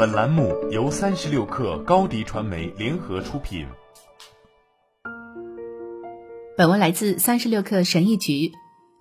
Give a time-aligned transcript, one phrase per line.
[0.00, 3.66] 本栏目由三十六氪高低传媒联合出品。
[6.56, 8.50] 本文来自三十六氪神译局。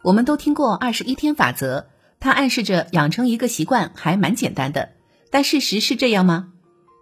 [0.03, 1.85] 我们都听过二十一天法则，
[2.19, 4.89] 它暗示着养成一个习惯还蛮简单的。
[5.31, 6.49] 但事实是这样吗？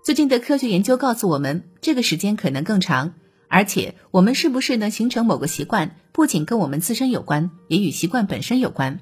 [0.06, 3.16] 最近的科学研究告诉我们，这个时间可能更长。
[3.48, 9.00] 而且，我们是不是能形成某个习惯，不仅跟我们自身有关，也与习惯本身有关。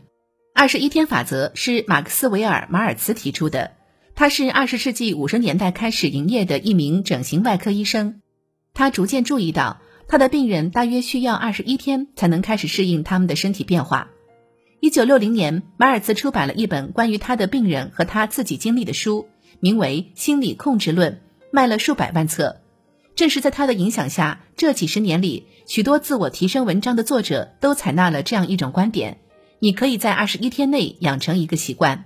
[0.54, 3.72] 二十一天法则是马克斯韦尔马尔茨提出的，
[4.18, 8.22] 他是二十世纪五十年代开始营业的一名整形外科医生。
[8.74, 14.10] 他逐渐注意到，他的病人大约需要二十一天才能开始适应他们的身体变化。
[14.80, 19.28] 一九六零年，马尔茨出版了一本关于他的病人和他自己经历的书，
[19.60, 21.12] 名为《心理控制论》，
[21.52, 22.62] 卖了数百万册。
[23.16, 29.18] 正是在他的影响下，这几十年里，许多自我提升文章的作者都采纳了这样一种观点。
[29.60, 32.06] 你可以在二十一天内养成一个习惯，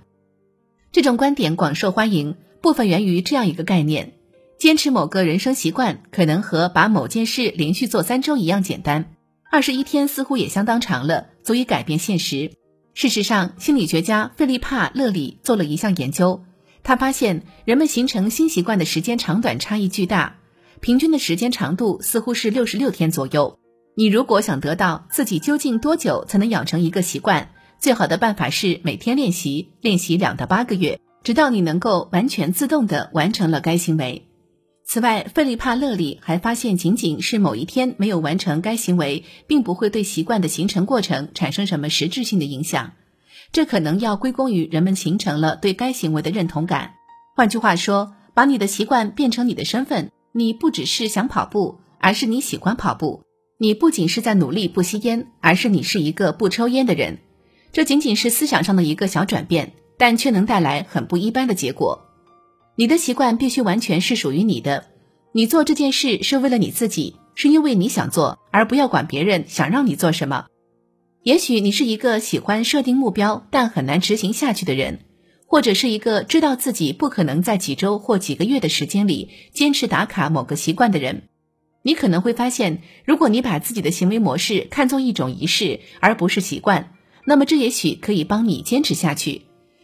[0.92, 2.36] 这种观点广受欢迎。
[2.60, 4.14] 部分源于这样一个概念：
[4.58, 9.14] 坚持某个人生习惯，可能和把某件事连续做三周一样简单。
[9.50, 12.50] 二十一天似乎也相当长了，足以改变现实。
[12.92, 16.42] 事实上，心理学家费利帕·勒里做了一项研究，
[16.82, 20.38] 他发现人们形成新习惯的时间长短差异巨大，
[20.80, 23.58] 平均的时间长度似乎是六十六天左右。
[23.96, 34.26] 你如果想得到自己究竟多久才能养成一个习惯，最好的办法是每天练习，练习两到八个月，直到你能够完全自动的完成了该行为。
[34.84, 42.92] 此外，费利帕·勒里还发现，仅仅是某一天没有完成该行为，并不会对习惯的形成过程产生什么实质性的影响。
[43.50, 46.92] 这可能要归功于人们形成了对该行为的认同感。
[47.34, 53.22] 换句话说，把你的习惯变成你的身份，你不只是想跑步，而是你喜欢跑步。
[53.56, 57.20] 你不仅是在努力不吸烟，而是你是一个不抽烟的人。
[57.72, 62.06] 这仅仅是思想上的一个小转变，但却能带来很不一般的结果。
[62.76, 64.86] 你的习惯必须完全是属于你的。
[65.32, 70.46] 你做这件事是为了你自己，是因为你想做，而不要管别人想让你做什么。
[71.22, 75.00] 也许你是一个喜欢设定目标但很难执行下去的人，
[75.46, 81.28] 或者是一个知道自己不可能在几周或几个月的时间里坚持打卡某个习惯的人。
[81.82, 86.94] 你可能会发现，如果你把自己的行为模式看作一种仪式，而不是习惯，
[87.26, 89.42] 那么这也许可以帮你坚持下去。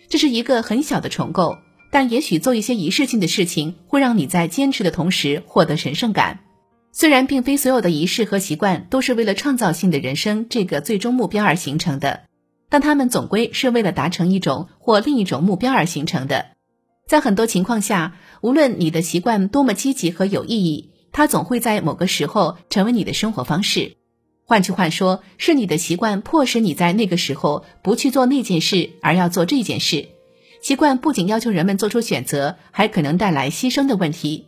[0.09, 1.59] 这是一个很小的重构，
[1.91, 6.41] 但也许做一些仪式性的事情，会让你在坚持的同时获得神圣感。
[6.93, 12.23] 虽然并非所有的仪式和习惯都是为了创造性的人生这个最终目标而形成的，
[12.69, 16.47] 但他们总归是为了达成一种或另一种目标而形成的。
[17.07, 20.93] 在很多情况下，无论你的习惯多么积极和有意义。
[21.13, 23.97] 它总会在某个时候成为你的生活方式。
[24.49, 30.11] 换句话说，是你的习惯迫使你在那个时候不去做那件事，而要做这件事。
[30.62, 34.47] 习惯不仅要求人们做出选择，还可能带来牺牲的问题。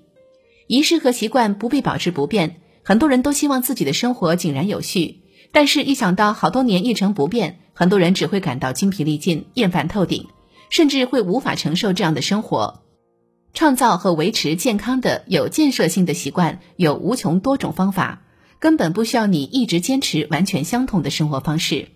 [0.68, 2.60] 仪式和习惯不必保持不变。
[2.84, 5.20] 很多人都希望自己的生活井然有序，
[5.50, 10.28] 但是一想到好多年一成不变，很多人只会感到精疲力尽、厌烦透顶，
[10.70, 12.84] 甚至会无法承受这样的生活。
[13.52, 18.22] 创造和维持健康的有建设性的习惯有无穷多种方法，
[18.60, 21.88] 根本不需要你一直坚持完全相同的生活方式。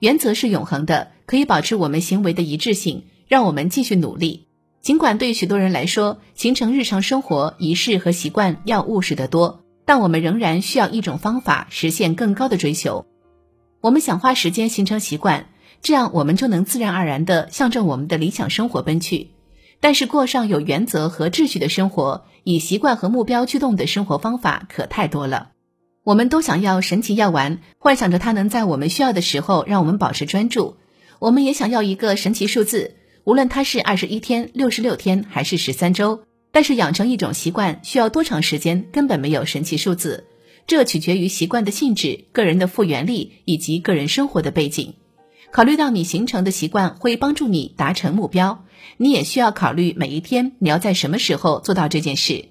[0.00, 4.46] 原则是永恒的，可以保持我们行为的一致性，让我们继续努力。
[4.80, 13.06] 尽管对许多人来说，形成日常生活仪式和习惯要务实得多，但我们仍然需要一种方法实现更高的追求。
[13.80, 15.46] 我们想花时间形成习惯，
[15.80, 19.30] 这样我们就能自然而然地向着我们的理想生活奔去。
[19.80, 25.52] 但是过上有原则和秩序的生活，以习惯和目标驱动的生活方法可太多了。
[26.04, 30.76] 我们都想要神奇药丸，幻想着它能在我们需要的时候让我们保持专注。
[31.18, 36.24] 我们也想要一个神奇数字，无论它是二十一天、六十六天还是十三周。
[36.52, 40.26] 但是养成一种习惯需要多长时间，根本没有神奇数字，
[40.66, 44.92] 这取决于习惯的性质、个人的复原力以及个人生活的背景。
[45.52, 48.66] 考虑到你形成的习惯会帮助你达成目标，
[48.98, 52.44] 你也需要考虑每一天你要在什么时候做到这件事。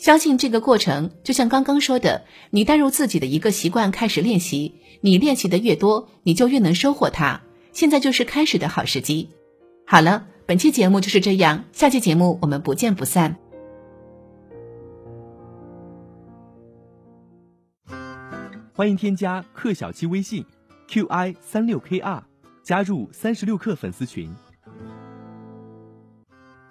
[0.00, 7.42] 相信这个过程，就像刚刚说的，你带入自己的一个习惯开始练习，你练习的越多，你就越能收获它。
[7.72, 9.28] 现在就是开始的好时机。
[9.86, 13.36] 好了，本期节目就是这样，下期节目我们不见不散。
[18.72, 20.46] 欢迎添加克小七微信
[20.88, 22.22] ，qi 三六 kr。
[22.62, 24.34] 加入三十六氪粉丝群。